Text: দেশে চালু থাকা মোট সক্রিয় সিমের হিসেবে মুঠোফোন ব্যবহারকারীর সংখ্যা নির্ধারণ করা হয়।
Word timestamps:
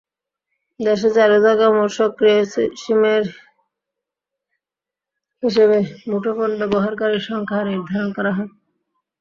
দেশে 0.79 1.09
চালু 1.15 1.37
থাকা 1.45 1.67
মোট 1.75 1.89
সক্রিয় 1.97 2.39
সিমের 2.81 3.23
হিসেবে 5.43 5.77
মুঠোফোন 6.09 6.51
ব্যবহারকারীর 6.61 7.23
সংখ্যা 7.29 7.59
নির্ধারণ 7.69 8.09
করা 8.17 8.31
হয়। 8.37 8.51